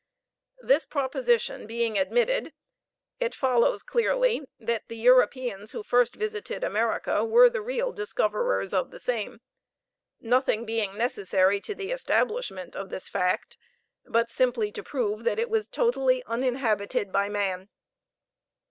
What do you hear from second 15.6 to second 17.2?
totally uninhabited